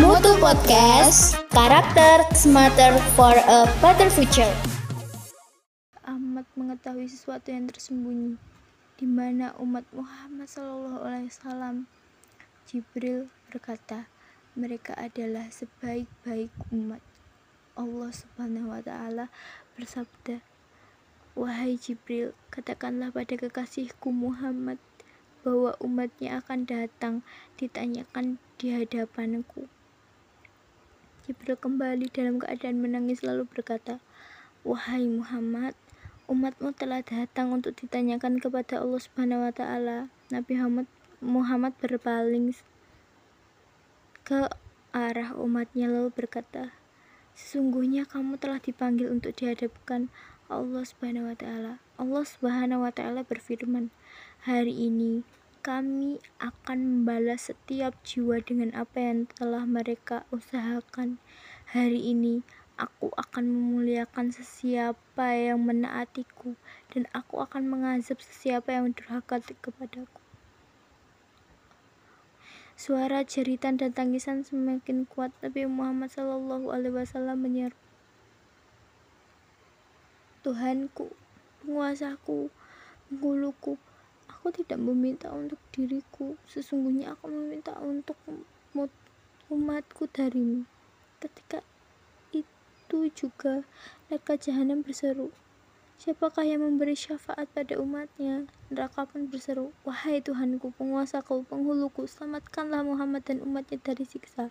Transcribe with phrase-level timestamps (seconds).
[0.00, 4.48] Mutu Podcast, karakter smarter for a better future.
[6.00, 8.40] Ahmad mengetahui sesuatu yang tersembunyi
[8.96, 11.76] di mana umat Muhammad Sallallahu Alaihi Wasallam.
[12.64, 14.08] Jibril berkata,
[14.56, 17.04] mereka adalah sebaik-baik umat.
[17.76, 19.28] Allah Subhanahu wa taala
[19.76, 20.40] bersabda,
[21.36, 24.80] "Wahai Jibril, katakanlah pada kekasihku Muhammad
[25.44, 27.14] bahwa umatnya akan datang
[27.60, 29.68] ditanyakan di hadapanku."
[31.22, 34.02] Jibril kembali dalam keadaan menangis lalu berkata,
[34.66, 35.78] Wahai Muhammad,
[36.26, 40.10] umatmu telah datang untuk ditanyakan kepada Allah Subhanahu wa taala.
[40.34, 40.86] Nabi Muhammad,
[41.22, 42.58] Muhammad berpaling
[44.26, 44.50] ke
[44.90, 46.74] arah umatnya lalu berkata,
[47.38, 50.10] Sesungguhnya kamu telah dipanggil untuk dihadapkan
[50.50, 51.78] Allah Subhanahu wa taala.
[52.02, 53.94] Allah Subhanahu wa taala berfirman,
[54.42, 55.22] "Hari ini
[55.62, 61.22] kami akan membalas setiap jiwa dengan apa yang telah mereka usahakan.
[61.70, 62.42] Hari ini
[62.74, 66.58] aku akan memuliakan sesiapa yang menaatiku
[66.90, 70.18] dan aku akan mengazab sesiapa yang durhaka kepadaku.
[72.74, 75.30] Suara jeritan dan tangisan semakin kuat.
[75.46, 77.78] Nabi Muhammad Shallallahu Alaihi Wasallam menyeru,
[80.42, 81.14] Tuhanku,
[81.62, 82.50] penguasaku,
[83.06, 83.78] penghuluku,
[84.42, 88.18] Aku tidak meminta untuk diriku, sesungguhnya aku meminta untuk
[89.46, 90.66] umatku darimu.
[91.22, 91.62] Ketika
[92.34, 93.62] itu juga
[94.10, 95.30] neraka jahanam berseru,
[96.02, 98.50] Siapakah yang memberi syafaat pada umatnya?
[98.74, 104.50] Neraka pun berseru, Wahai Tuhanku, penguasaku, penghuluku, selamatkanlah Muhammad dan umatnya dari siksa.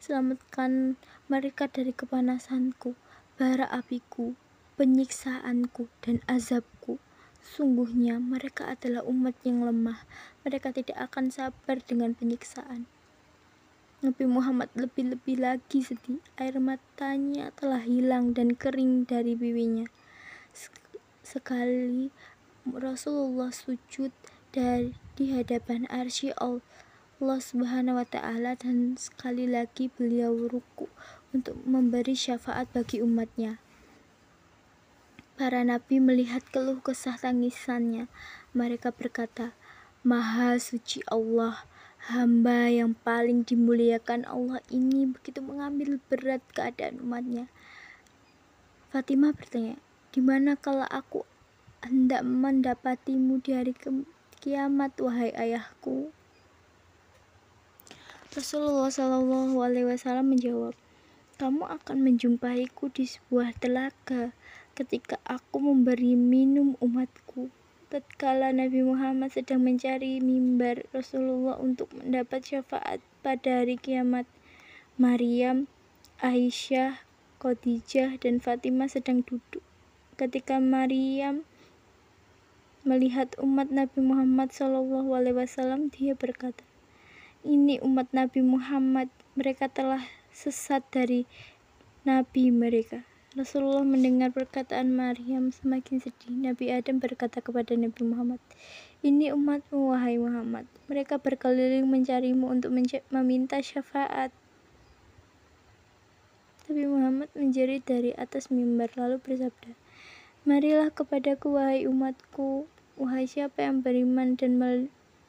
[0.00, 0.96] Selamatkan
[1.28, 2.96] mereka dari kepanasanku,
[3.36, 4.32] bara apiku,
[4.80, 6.96] penyiksaanku, dan azabku.
[7.48, 10.04] Sungguhnya mereka adalah umat yang lemah.
[10.44, 12.84] Mereka tidak akan sabar dengan penyiksaan.
[13.98, 16.22] Nabi Muhammad lebih-lebih lagi sedih.
[16.38, 19.88] Air matanya telah hilang dan kering dari bibinya.
[21.24, 22.12] Sekali
[22.68, 24.12] Rasulullah sujud
[24.52, 30.86] dari di hadapan arsy Allah Subhanahu wa taala dan sekali lagi beliau ruku
[31.34, 33.58] untuk memberi syafaat bagi umatnya.
[35.38, 38.10] Para nabi melihat keluh kesah tangisannya.
[38.58, 39.54] Mereka berkata,
[40.02, 41.62] Maha suci Allah,
[42.10, 47.46] hamba yang paling dimuliakan Allah ini begitu mengambil berat keadaan umatnya.
[48.90, 49.78] Fatimah bertanya,
[50.10, 51.22] di mana kalau aku
[51.86, 53.78] hendak mendapatimu di hari
[54.42, 56.10] kiamat, wahai ayahku?
[58.34, 60.74] Rasulullah Shallallahu Alaihi Wasallam menjawab,
[61.38, 64.34] kamu akan menjumpaiku di sebuah telaga
[64.78, 67.50] ketika aku memberi minum umatku.
[67.90, 74.22] Tatkala Nabi Muhammad sedang mencari mimbar Rasulullah untuk mendapat syafaat pada hari kiamat,
[74.94, 75.66] Maryam,
[76.22, 77.02] Aisyah,
[77.42, 79.66] Khadijah, dan Fatimah sedang duduk.
[80.14, 81.42] Ketika Maryam
[82.86, 86.62] melihat umat Nabi Muhammad SAW, dia berkata,
[87.42, 91.26] "Ini umat Nabi Muhammad, mereka telah sesat dari
[92.06, 96.32] Nabi mereka." Rasulullah mendengar perkataan Maryam semakin sedih.
[96.32, 98.40] Nabi Adam berkata kepada Nabi Muhammad,
[99.04, 100.64] Ini umatmu, wahai Muhammad.
[100.88, 102.72] Mereka berkeliling mencarimu untuk
[103.12, 104.32] meminta syafaat.
[106.72, 109.76] Nabi Muhammad menjerit dari atas mimbar lalu bersabda,
[110.48, 112.64] Marilah kepadaku, wahai umatku,
[112.96, 114.56] wahai siapa yang beriman dan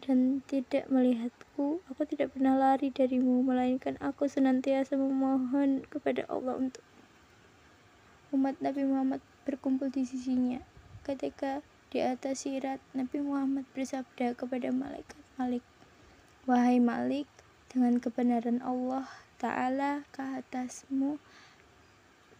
[0.00, 6.82] dan tidak melihatku, aku tidak pernah lari darimu, melainkan aku senantiasa memohon kepada Allah untuk
[8.32, 10.58] umat Nabi Muhammad berkumpul di sisinya.
[11.04, 11.60] Ketika
[11.92, 15.60] di atas sirat, Nabi Muhammad bersabda kepada malaikat Malik,
[16.48, 17.28] Wahai Malik,
[17.68, 19.04] dengan kebenaran Allah
[19.36, 21.20] Ta'ala ke atasmu,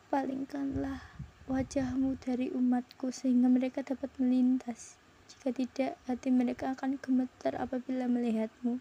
[0.08, 1.00] palingkanlah
[1.48, 4.96] wajahmu dari umatku sehingga mereka dapat melintas.
[5.28, 8.80] Jika tidak, hati mereka akan gemetar apabila melihatmu.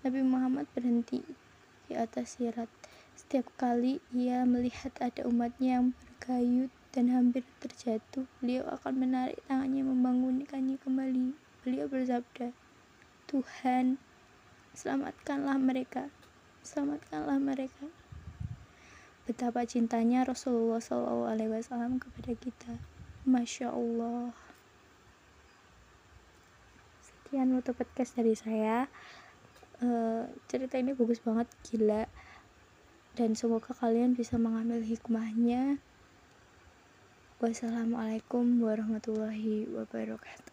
[0.00, 1.20] Nabi Muhammad berhenti
[1.88, 2.68] di atas sirat.
[3.20, 9.84] Setiap kali ia melihat ada umatnya yang bergayut dan hampir terjatuh, beliau akan menarik tangannya
[9.84, 11.36] membangunkannya kembali.
[11.60, 12.56] Beliau bersabda,
[13.28, 14.00] Tuhan,
[14.72, 16.08] selamatkanlah mereka,
[16.64, 17.92] selamatkanlah mereka.
[19.28, 22.72] Betapa cintanya Rasulullah SAW kepada kita.
[23.28, 24.32] Masya Allah.
[27.04, 28.88] Sekian untuk podcast dari saya.
[29.84, 32.08] Uh, cerita ini bagus banget, gila
[33.18, 35.78] dan semoga kalian bisa mengambil hikmahnya.
[37.40, 40.49] Wassalamualaikum warahmatullahi wabarakatuh